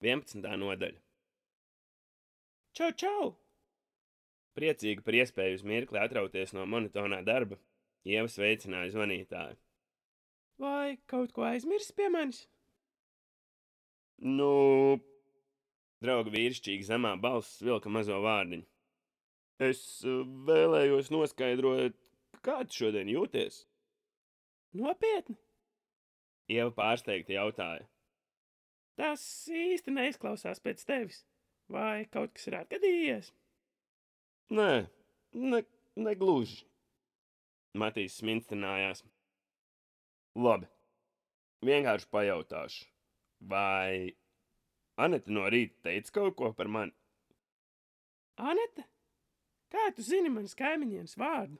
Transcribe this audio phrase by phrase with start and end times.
[0.00, 0.40] 11.
[0.56, 1.00] nodaļa.
[2.72, 3.24] Čau, čau!
[4.56, 7.58] Priecīga par iespēju uz mirkli atrauties no monotonā darba,
[8.08, 9.58] Ieva sveicināja zvanītāju.
[10.60, 12.46] Vai kaut ko aizmirsis pie manis?
[14.24, 14.96] Nu,
[16.00, 18.64] drauga vīrišķīgi zemā balss vilka mazo vārdiņu.
[19.60, 21.96] Es uh, vēlējos noskaidrot,
[22.40, 23.66] kā tu šodien jūties.
[24.80, 25.36] Nopietni!
[26.48, 27.84] Ieva pārsteigti jautāja.
[29.00, 31.22] Tas īsti neizklausās pēc tevis.
[31.72, 33.30] Vai kaut kas ir atgadījies?
[34.52, 34.72] Nē,
[35.32, 35.60] ne,
[35.96, 36.66] negluži.
[37.80, 39.04] Matīs sminstinājās.
[40.36, 40.66] Labi,
[41.64, 42.88] vienkārši pajautāšu,
[43.40, 44.12] vai
[45.00, 46.92] Anita no rīta teica kaut ko par mani?
[48.36, 48.84] Anete?
[49.72, 51.56] Kā tu zini manas kaimiņienes vārdu?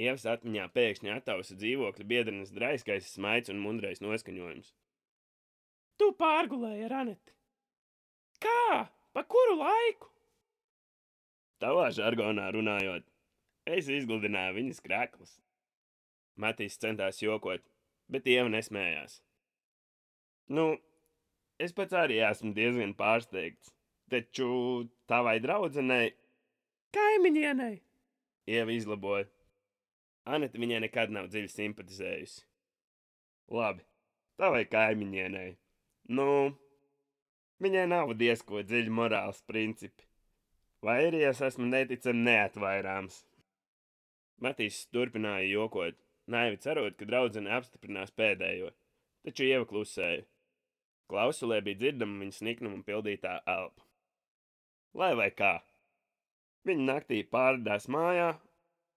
[0.00, 4.70] Ievas atmiņā pēkšņi attausa dzīvokļa biedrenes draiskais smaids un mundrais noskaņojums.
[6.00, 7.34] Tu pārgulēji ar Aneti.
[8.40, 8.86] Kā?
[9.12, 10.08] Pa kuru laiku?
[11.60, 13.04] Tavā žargonā runājot,
[13.68, 15.34] es izgludināju viņas krēklus.
[16.40, 17.60] Matīs centās jokot,
[18.08, 19.18] bet Ieva nesmējās.
[20.56, 20.70] Nu,
[21.60, 23.74] es pats arī esmu diezgan pārsteigts,
[24.08, 24.48] taču
[25.10, 26.14] tavai draudzenei
[26.96, 27.76] Kaimiņienei!
[28.50, 29.28] Ieva izlaboja.
[30.26, 32.40] Anita viņai nekad nav dziļi simpatizējusi.
[33.54, 33.84] Labi,
[34.40, 35.52] tavai kaimiņienei.
[36.10, 36.26] Nu,
[37.62, 40.06] viņai nav diezko dziļi morāls principi.
[40.82, 43.20] Vai arī es esmu neticami neatvairāms?
[44.42, 45.98] Matīs turpināja jokot,
[46.34, 48.72] naivi cerot, ka draudzene apstiprinās pēdējo,
[49.22, 50.24] taču Ieva klusēja.
[51.12, 53.86] Klausulē bija dzirdama viņas niknuma pildītā elpa.
[54.98, 55.52] Lai vai kā,
[56.66, 58.32] viņa naktī pārdās mājā,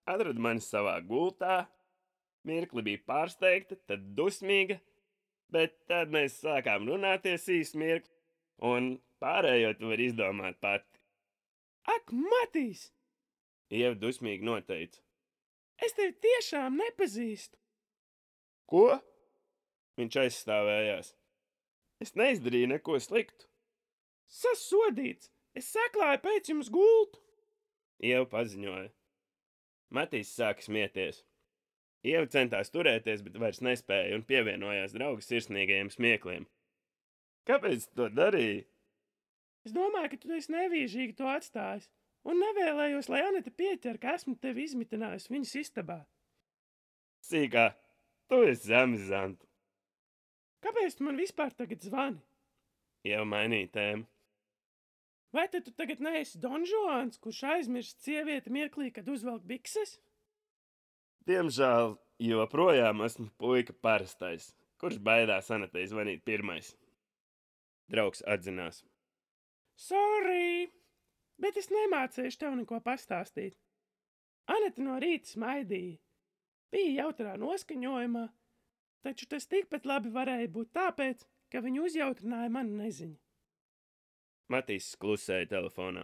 [0.09, 1.59] atrada mani savā gultā,
[2.47, 4.79] mirkli bija pārsteigta, tad dusmīga,
[5.53, 8.11] bet tad mēs sākām runāties īsi mirkli,
[8.65, 11.01] un pārējo tu vari izdomāt pati.
[11.93, 12.89] Ak, Matīs!
[13.73, 15.01] Ieva dusmīgi noteica.
[15.83, 17.57] Es tevi tiešām nepazīstu!
[18.69, 18.87] Ko?
[19.99, 21.11] Viņš aizstāvējās.
[22.03, 23.49] Es neizdarīju neko sliktu.
[24.31, 25.29] Sasodīts!
[25.53, 27.21] Es saklāju pēc jums gultu!
[28.03, 28.89] Ieva paziņoja.
[29.93, 31.21] Matīs sāka smieties.
[32.03, 36.47] Ieva centās turēties, bet vairs nespēja un pievienojās draugu sirsnīgajiem smiekliem.
[37.47, 38.65] Kāpēc tu to darīji?
[39.63, 41.87] Es domāju, ka tu esi nevīžīgi to atstājis,
[42.27, 46.01] un nevēlējos, lai Anita pieķer, ka esmu tevi izmitinājusi viņas istabā.
[47.23, 47.69] Sīkā,
[48.27, 49.47] tu esi zemzantu.
[50.63, 52.19] Kāpēc tu man vispār tagad zvani?
[53.07, 54.07] Ieva mainīja tēmu.
[55.33, 59.97] Vai tu tagad neesi Donžons, kurš aizmirst sievieti mirklī, kad uzvelk bikses?
[61.29, 64.49] Diemžēl joprojām esmu puika parastais,
[64.81, 66.73] kurš baidās Anatei zvanīt pirmais.
[67.91, 68.81] Draugs atzinās.
[69.79, 70.67] Sorry,
[71.39, 73.55] bet es nemācīšu tev neko pastāstīt.
[74.51, 75.99] Anita no rīta smaidīja.
[76.73, 78.25] Bija jautrā noskaņojumā,
[79.05, 81.23] taču tas tikpat labi varēja būt tāpēc,
[81.53, 83.15] ka viņa uzjautrināja manu neziņu.
[84.51, 86.03] Matīs klusēja telefonā.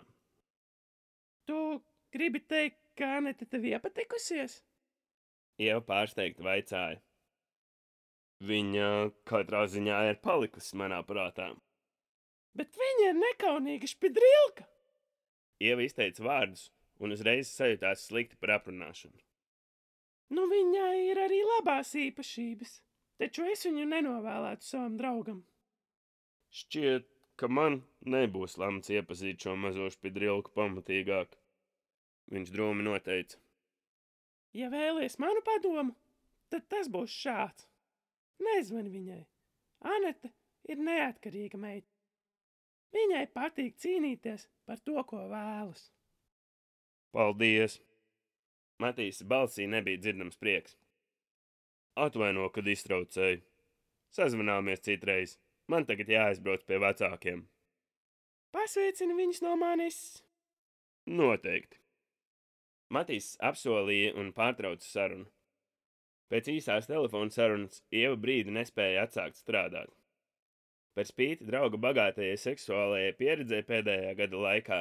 [1.49, 1.59] Tu
[2.13, 4.61] gribi teikt, ka Anita tev iepatikusies?
[5.59, 7.01] Ieva pārsteigti vaicāja.
[8.39, 8.89] Viņa
[9.27, 11.49] katrā ziņā ir palikusi manā prātā.
[12.55, 14.63] Bet viņa ir nekaunīga špidrilka!
[15.59, 16.69] Ieva izteica vārdus
[17.03, 19.19] un uzreiz sajūtās slikti par aprunāšanu.
[20.35, 22.73] Nu, viņai ir arī labās īpašības,
[23.19, 25.43] taču es viņu nenovēlētu savam draugam.
[26.55, 27.07] Šķiet,
[27.39, 27.81] ka man
[28.15, 31.35] nebūs lemts iepazīt šo mazo špidrilku pamatīgāk.
[32.31, 33.39] Viņš drūmi noteica.
[34.57, 35.93] Ja vēlies manu padomu,
[36.49, 37.67] tad tas būs šāds.
[38.41, 39.21] Nezvani viņai.
[39.85, 40.31] Anete
[40.69, 41.87] ir neatkarīga meita.
[42.95, 45.89] Viņai patīk cīnīties par to, ko vēlas.
[47.13, 47.77] Paldies!
[48.79, 50.77] Matīs balsī nebija dzirdams prieks.
[51.99, 53.41] Atvaino, kad iztraucēju.
[54.15, 55.35] Sazvanāmies citreiz.
[55.69, 57.43] Man tagad jāaizbrauc pie vecākiem.
[58.55, 59.99] Pasveicini viņus no manis!
[61.05, 61.77] Noteikti.
[62.89, 65.27] Matīs apsolīja un pārtrauca sarunu.
[66.29, 69.91] Pēc īsās telefona sarunas Ieva brīdi nespēja atsākt strādāt.
[70.97, 74.79] Par spīti drauga bagātajai seksuālajai pieredzē pēdējā gada laikā,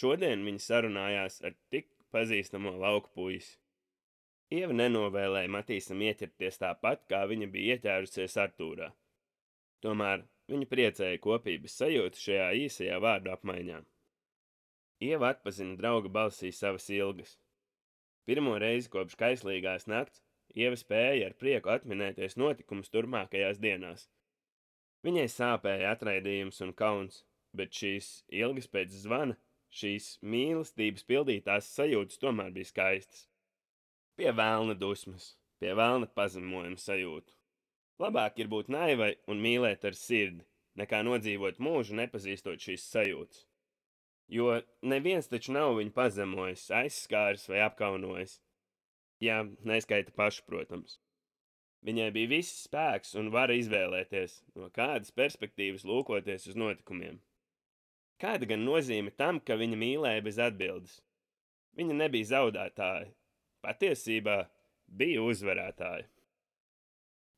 [0.00, 3.58] šodien viņa sarunājās ar tik pazīstamo lauku puisi.
[4.52, 8.90] Ieva nenovēlēja Matīsam ieķerties tāpat, kā viņa bija ieķērusies Artūrā.
[9.84, 13.84] Tomēr viņa priecēja kopības sajūtu šajā īsajā vārdu apmaiņā.
[15.02, 17.38] Ieva atpazina drauga balsī savas ilgas.
[18.28, 20.22] Pirmo reizi kopš kaislīgās nakts
[20.52, 24.04] Ieva spēja ar prieku atminēties notikumus turpmākajās dienās.
[25.06, 27.22] Viņai sāpēja atraidījums un kauns,
[27.56, 28.10] bet šīs
[28.42, 29.36] ilgas pēc zvana,
[29.72, 33.24] šīs mīlestības pildītās sajūtas tomēr bija skaistas.
[34.16, 37.32] Pie vēlna dusmas, pie vēlna pazemojuma sajūtu.
[38.02, 40.44] Labāk ir būt naivai un mīlēt ar sirdi,
[40.76, 43.46] nekā nodzīvot mūžu nepazīstot šīs sajūtas.
[44.32, 48.38] Jo neviens taču nav viņu pazemojis, aizskāris vai apkaunojis.
[49.22, 50.96] Jā, neskaita pašu, protams.
[51.84, 57.18] Viņai bija viss spēks un vara izvēlēties, no kādas perspektīvas lūkoties uz notikumiem.
[58.22, 61.00] Kāda gan nozīme tam, ka viņa mīlēja bez atbildes?
[61.76, 63.10] Viņa nebija zaudētāja,
[63.66, 64.36] patiesībā
[64.86, 66.06] bija uzvarētāja.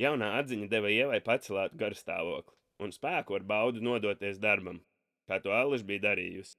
[0.02, 4.82] Jaunā atziņa deva ievai pacelātu garstāvokli un spēku ar baudu nodoties darbam,
[5.28, 6.58] kā to Ališa bija darījusi.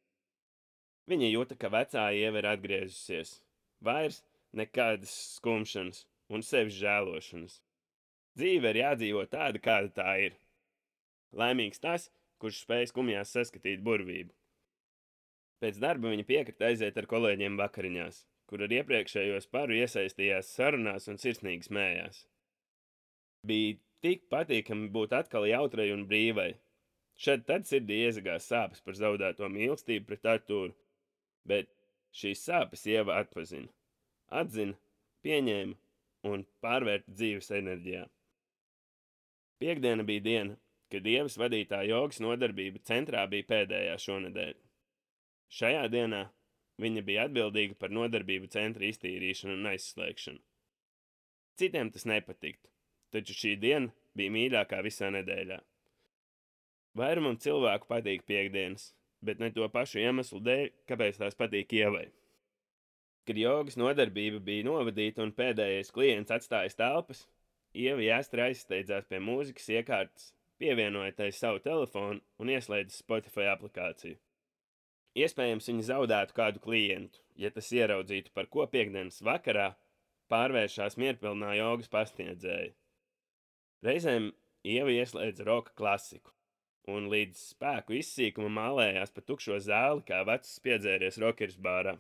[1.12, 3.36] Viņa jūta, ka vecā ieva ir atgriezusies,
[3.86, 4.24] vairs
[4.58, 7.60] nekādas skumšanas un sevis žēlošanas.
[8.36, 10.38] Dzīve ir jādzīvo tāda, kāda tā ir.
[11.36, 12.10] Laimīgs tas,
[12.42, 14.34] kurš spēj skumjās saskatīt burvību.
[15.62, 21.22] Pēc darba viņa piekrita aiziet ar kolēģiem vakariņās, kur ar iepriekšējos paru iesaistījās sarunās un
[21.22, 22.24] sirsnīgi smējās.
[23.46, 26.52] Bija tik patīkami būt atkal jautrai un brīvai.
[27.16, 30.74] Šad tad sirdī iezagās sāpes par zaudēto mīlestību pret Artūru,
[31.48, 31.72] bet
[32.16, 33.70] šīs sāpes ieva atpazina,
[34.42, 34.78] atzina,
[35.26, 38.06] pieņēma un pārvērta dzīves enerģijā.
[39.62, 40.58] Piektdiena bija diena,
[40.92, 44.56] kad dievas vadītā jogas nodarbība centrā bija pēdējā šonadēļ.
[45.56, 46.26] Šajā dienā
[46.82, 50.42] viņa bija atbildīga par nodarbību centra iztīrīšanu un aizslēgšanu.
[51.56, 52.68] Citiem tas nepatiktu,
[53.16, 55.62] taču šī diena bija mīļākā visā nedēļā.
[57.00, 58.90] Vairumam cilvēku patīk piekdienas,
[59.26, 62.06] bet ne to pašu iemeslu dēļ, kāpēc tās patīk ievai.
[63.26, 67.26] Kad jogas nodarbība bija novadīta un pēdējais klients atstājis telpas,
[67.76, 70.30] Ieva Jāstra aizsteidzās pie mūzikas iekārtas,
[70.62, 74.16] pievienoja tai savu telefonu un ieslēdza Spotify aplikāciju.
[75.16, 79.74] Iespējams, viņi zaudētu kādu klientu, ja tas ieraudzītu, par ko piekdienas vakarā
[80.32, 82.74] pārvēršas mierpilnā jogas pasniedzēja.
[83.86, 84.32] Reizēm
[84.66, 86.32] Ieva ieslēdza roka klasiku,
[86.92, 91.96] un līdz spēku izsīkuma mālējās pa tukšo zāli, kā vecs piedzēries rokeris bārā.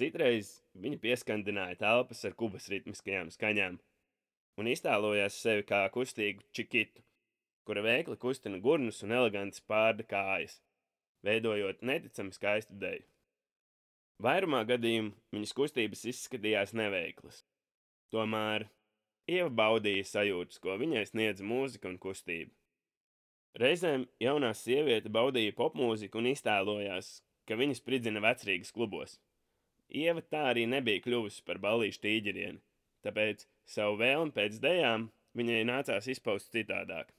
[0.00, 3.78] Citreiz viņa pieskandināja telpas ar kubas ritmiskajām skaņām,
[4.58, 7.04] un iztēlojās sevi kā kustīgu čikitu,
[7.68, 10.58] kura veikli kustina gurnus un eleganti spārda kājas,
[11.26, 13.04] veidojot neticami skaistu deju.
[14.24, 17.42] Vairumā gadījumu viņas kustības izskatījās neveiklas.
[18.14, 18.68] Tomēr
[19.24, 22.52] Ieva baudīja sajūtas, ko viņai sniedza mūzika un kustība.
[23.60, 29.18] Reizēm jaunā sieviete baudīja popmūziku un iztēlojās, ka viņas spridzina vecrīgas klubos.
[29.94, 32.62] Ieva tā arī nebija kļuvusi par balīšu tīģerieni,
[33.06, 35.06] tāpēc Savu vēlmi pēc dejām
[35.38, 37.12] viņai nācās izpaust citādāk.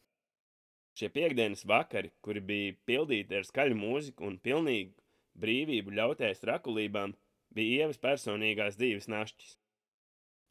[0.95, 4.93] Šie piekdienas vakari, kuri bija pildīti ar skaļu mūziku un pilnīgu
[5.41, 7.15] brīvību ļauties rakulībām,
[7.55, 9.57] bija ievas personīgās dzīves našķis.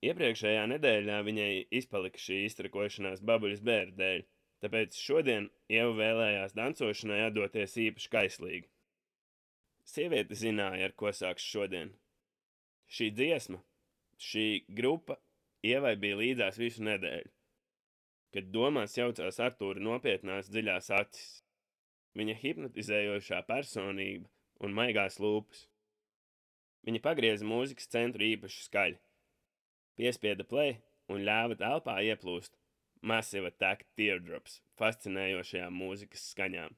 [0.04, 4.26] Iepriekšējā nedēļā viņai izpalika šī iztrakošanās babuļas bērnu dēļ,
[4.64, 8.70] tāpēc šodien ieva vēlējās dancošanai atdoties īpaši kaislīgi.
[9.84, 11.92] Sieviete zināja, ar ko sāks šodien.
[12.88, 13.60] Šī dziesma,
[14.20, 15.18] šī grupa
[15.64, 17.30] Ievai bija līdzās visu nedēļu.
[18.36, 21.28] Kad domās jaucās Artūra nopietnās dziļās acis,
[22.18, 24.28] viņa hipnotizējošā personība
[24.60, 25.62] un maigās lūpas.
[26.84, 29.00] Viņa pagrieza mūzikas centru īpaši skaļi,
[29.96, 30.76] piespieda play
[31.08, 32.58] un ļāva telpā ieplūst
[33.04, 36.72] Massive Attack Teardrops fascinējošajām mūzikas skaņām.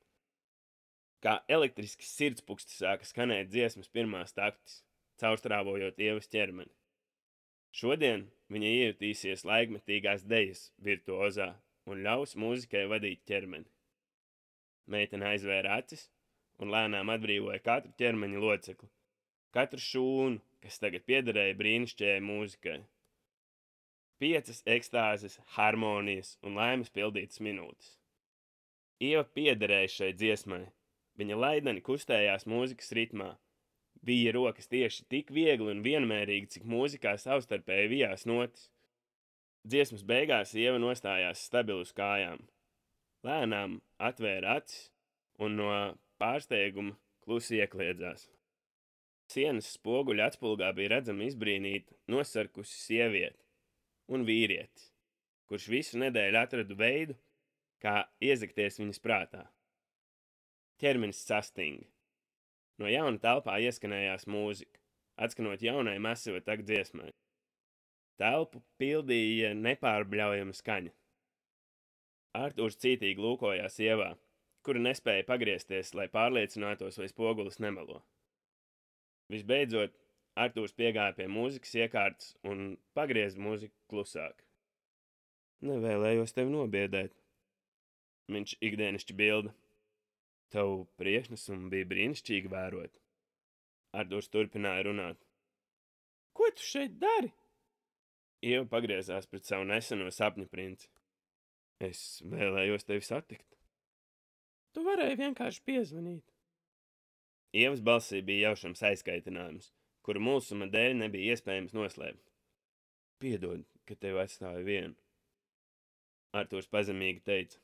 [1.22, 4.80] Kā elektrisks sirdspūksts sāka skanēt dziesmas pirmās taktis,
[5.22, 6.72] caurstrāvojot ievas ķermeni.
[7.76, 11.52] Šodien viņa iejutīsies laikmetīgās dejas virtuozā
[11.86, 13.68] un ļaus mūzikai vadīt ķermeni.
[14.90, 16.08] Meitene aizvēra acis
[16.62, 18.90] un lēnām atbrīvoja katru ķermeņa locekli,
[19.54, 22.78] katru šūnu, kas tagad piederēja brīnišķīgai mūzikai.
[24.22, 27.96] Piecas ekstāzes, harmonijas un laimes pildītas minūtes.
[29.00, 30.62] Ieva piederēja šai dziesmai,
[31.20, 33.34] viņa laidani kustējās mūzikas ritmā,
[34.06, 38.68] Bija rokas tieši tik viegli un vienmērīgi, cik mūzikā savstarpēji vijās notis.
[39.66, 42.44] Dziesmas beigās sieva nostājās stabilu uz kājām.
[43.26, 44.92] Lēnām atvēra acis
[45.42, 45.70] un no
[46.22, 46.94] pārsteiguma
[47.24, 48.28] klusi iekliedzās.
[49.32, 53.42] Sienas spoguļa atspulgā bija redzama izbrīnīta, nosarkusi sieviete
[54.12, 54.90] un vīrietis,
[55.50, 57.18] kurš visu nedēļu atradu veidu,
[57.82, 59.44] kā iezakties viņas prātā.
[60.80, 61.86] Ķermenis sastinga,
[62.76, 64.80] No jauna telpā ieskanējās mūzika,
[65.24, 67.08] atskanot jaunai masīva tak dziesmai.
[68.20, 70.92] Telpu pildīja nepārbļaujama skaņa.
[72.36, 74.10] Artūrs cītīgi lūkojās sievā,
[74.64, 78.02] kura nespēja pagriezties, lai pārliecinātos, vai spogulis nemelo.
[79.32, 79.96] Visbeidzot,
[80.36, 84.42] Artūrs piegāja pie mūzikas iekārtas un pagrieza mūziku klusāk.
[85.64, 87.14] Nevēlējos tevi nobiedēt.
[88.32, 89.54] Viņš ikdienišķi bilda.
[90.52, 93.00] Tavu priekšnesumu bija brīnišķīgi vērot.
[93.96, 95.18] Artūrs turpināja runāt.
[96.36, 97.32] Ko tu šeit dari?
[98.44, 100.90] Ieva pagriezās pret savu neseno sapņu princi.
[101.80, 103.56] Es vēlējos tevi satikt.
[104.76, 106.24] Tu varēji vienkārši piezvanīt.
[107.56, 109.70] Ievas balsī bija jaušams aizkaitinājums,
[110.06, 112.22] kuru mūsuma dēļ nebija iespējams noslēpt.
[113.22, 114.94] Piedod, ka tevi atstāju vienu.
[116.36, 117.60] Artūrs pazemīgi teica: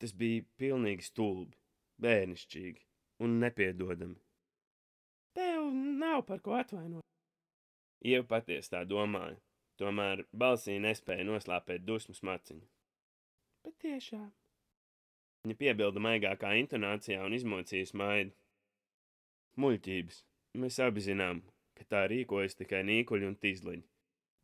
[0.00, 1.58] Tas bija pilnīgi stulbi,
[2.02, 2.84] bērnišķīgi
[3.26, 4.18] un nepiedodami.
[5.36, 5.68] Tev
[6.02, 7.06] nav par ko atvainot.
[8.02, 9.38] Ieva patiesi tā domāja,
[9.78, 12.64] tomēr balsī nespēja noslāpēt dusmu smaciņu.
[13.62, 14.30] Bet tiešām.
[15.46, 18.34] Viņa piebilda maigākā intonācijā un izmocīja smaidu.
[19.62, 20.22] Muļķības.
[20.52, 21.40] Mēs abi zinām,
[21.78, 23.84] ka tā rīkojas tikai nīkuļi un tīzliņi,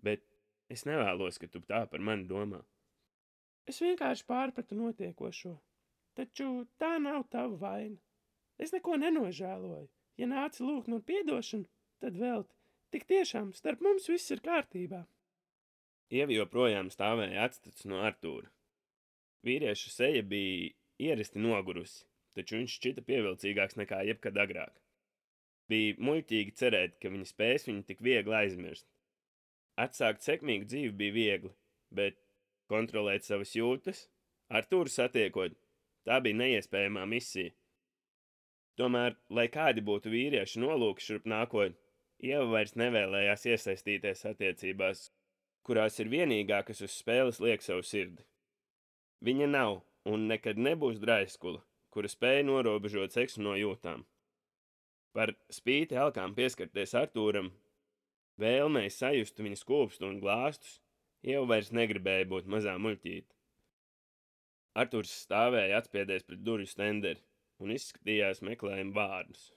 [0.06, 0.24] bet
[0.72, 2.62] es nevēlos, ka tu tā par mani domā.
[3.68, 5.52] Es vienkārši pārpratu notiekošo,
[6.16, 6.48] taču
[6.80, 7.98] tā nav tava vaina.
[8.58, 9.88] Es neko nenožēloju.
[10.18, 11.68] Ja nāci lūgt man piedošanu,
[12.02, 12.46] tad vēl
[12.90, 15.04] tik tiešām starp mums viss ir kārtībā.
[16.08, 18.48] Ievi joprojām stāvēja atstats no Artūra.
[19.44, 24.72] Vīrieša seja bija ieristi nogurusi, taču viņš šķita pievilcīgāks nekā jebkad agrāk.
[25.68, 28.86] Bija muļķīgi cerēt, ka viņa spēs viņu tik viegli aizmirst.
[29.78, 31.50] Atsākt sekmīgu dzīvi bija viegli,
[31.94, 32.16] bet
[32.72, 34.06] kontrolēt savas jūtas,
[34.48, 35.52] Artūru satiekot,
[36.08, 37.52] tā bija neiespējamā misija.
[38.80, 41.76] Tomēr, lai kādi būtu vīriešu nolūki šurp nākot,
[42.18, 45.04] Ieva vairs nevēlējās iesaistīties attiecībās,
[45.62, 48.24] kurās ir vienīgā, kas uz spēles liek savu sirdi.
[49.22, 51.60] Viņa nav un nekad nebūs draiskula,
[51.94, 54.02] kura spēja norobežot seksu no jūtām.
[55.18, 57.48] Par spīti elkām pieskarties Artūram,
[58.38, 60.76] vēlmei sajust viņa skūpstu un glāstus,
[61.26, 63.34] jau vairs negribēja būt mazā muļķīte.
[64.78, 67.24] Artūrs stāvēja atspiedies pret durvju stenderi
[67.58, 69.48] un izskatījās meklējuma vārdus.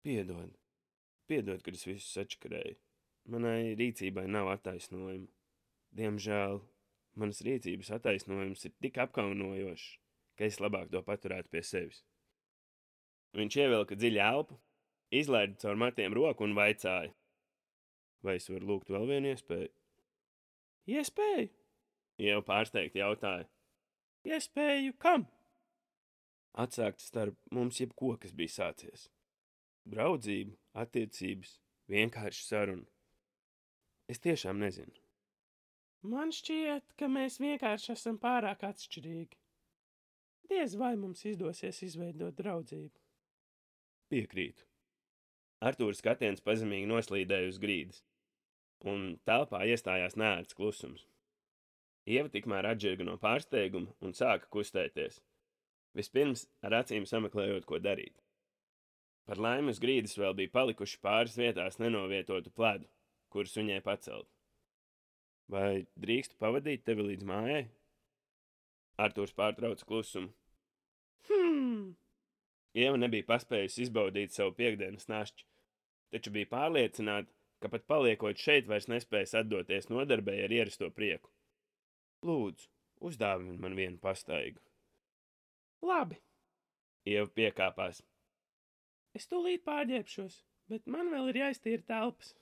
[0.00, 0.54] Piedod,
[1.28, 2.78] piedod, kad es visu sačakarēju.
[3.36, 5.28] Manai rīcībai nav attaisnojuma.
[6.00, 6.62] Diemžēl
[7.20, 9.86] manas rīcības attaisnojums ir tik apkaunojošs,
[10.40, 12.00] ka es labāk to paturētu pie sevis.
[13.36, 14.56] Viņš ievilka dziļu elpu,
[15.10, 17.12] izlaida caur matiem roku un vaicāja:
[18.22, 19.70] Vai es varu lūgt vēl vienu iespēju?
[20.90, 21.48] Iespēju?
[22.20, 23.46] Jau pārsteigti jautāja.
[24.28, 25.24] Iespēju kam?
[26.60, 29.06] Atsākt starp mums jebko, kas bija sācies.
[29.88, 31.54] Draudzību, attiecības,
[31.88, 32.88] vienkārši sarunu.
[34.10, 34.92] Es tiešām nezinu.
[36.10, 39.38] Man šķiet, ka mēs vienkārši esam pārāk atšķirīgi.
[40.50, 42.96] Diez vai mums izdosies izveidot draudzību.
[44.10, 44.69] Piekrītu.
[45.60, 47.98] Artūrs skatiens pazemīgi noslīdēja uz grīdas,
[48.92, 51.04] un telpā iestājās nērts klusums.
[52.08, 55.20] Ieva tikmēr atžirga no pārsteiguma un sāka kustēties.
[55.98, 58.16] Vispirms ar acīm sameklējot, ko darīt.
[59.28, 62.88] Par laimi uz grīdas vēl bija palikuši pāris vietās nenovietotu pledu,
[63.28, 64.30] kurus viņai pacelt.
[65.50, 67.64] Vai drīkstu pavadīt tevi līdz mājai?
[69.02, 70.32] Artūrs pārtrauca klusumu.
[71.28, 71.92] Hmm,
[72.74, 75.46] Ieva nebija paspējusi izbaudīt savu piekdienas našķi,
[76.14, 81.30] taču bija pārliecināta, ka pat paliekot šeit vairs nespējas atdoties nodarbei ar ierasto prieku.
[82.26, 82.68] Lūdzu,
[83.08, 84.60] uzdāvini man vienu pastaigu.
[85.82, 86.18] labi.
[87.08, 88.02] Ieva piekāpās.
[89.16, 90.36] Es tūlīt pārģērbšos,
[90.68, 92.34] bet man vēl ir jāiztīra telpas.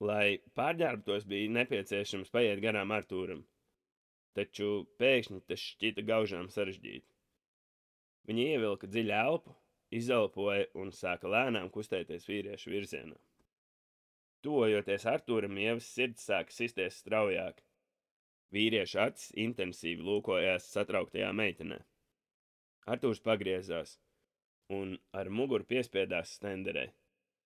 [0.00, 3.42] Lai pārģērbtos, bija nepieciešams paiet garām Artūram,
[4.38, 7.06] taču pēkšņi tas šķita gaužām sarežģīti.
[8.30, 9.54] Viņa ievilka dziļu elpu,
[9.94, 13.16] izelpoja un sāka lēnām kustēties vīriešu virzienā.
[14.44, 17.62] Tuvojoties Artūram, Ievas sirds sāka sisties straujāk.
[18.54, 21.80] Vīrieša acis intensīvi lūkojās satrauktajā meitenē.
[22.88, 23.98] Artūrs pagriezās
[24.72, 26.86] un ar muguru piespiedās stenderē,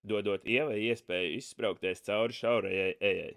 [0.02, 3.32] dodot Ievai iespēju izspraukties cauri šaurajai ejai.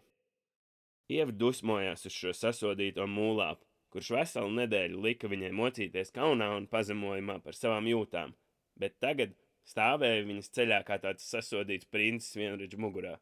[1.16, 3.62] Ieva dusmojās uz šo sasodīto mūlāpu,
[3.94, 8.34] kurš veselu nedēļu lika viņai mocīties kaunā un pazemojumā par savām jūtām,
[8.80, 9.36] bet tagad
[9.70, 13.16] stāvēja viņas ceļā kā tāds sasodīts princis vienradžu mugurā.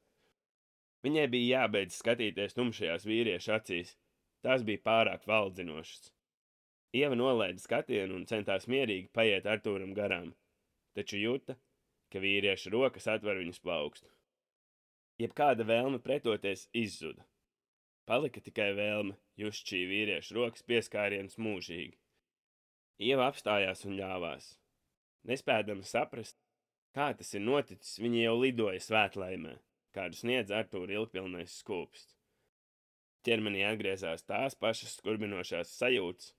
[1.04, 3.96] Viņai bija jābeidz skatīties tumšajās vīriešu acīs,
[4.46, 6.12] tās bija pārāk valdzinošas.
[6.94, 10.32] Ieva nolaida skatienu un centās mierīgi paiet Artūram garām,
[10.96, 11.58] taču jūta,
[12.14, 14.12] ka vīrieša rokas atver viņas plaukstu.
[15.22, 17.26] Jebkāda vēlme pretoties izzuda.
[18.06, 21.96] Palika tikai vēlme just šī vīrieša rokas pieskāriens mūžīgi.
[23.04, 24.52] Ieva apstājās un ļāvās.
[25.30, 26.36] Nespēdama saprast,
[26.96, 29.54] kā tas ir noticis, viņa jau lidoja svētlaimē,
[29.96, 32.18] kādu sniedz Artūra ilgpilnais skūpsts.
[33.24, 36.34] Ķermenī atgriezās tās pašas skurbinošās sajūtas,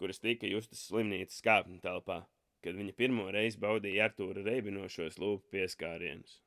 [0.00, 2.18] kuras tika justas slimnīcas kāpņu telpā,
[2.64, 6.42] kad viņa pirmo reizi baudīja Artūra reibinošos lūpu pieskārienus.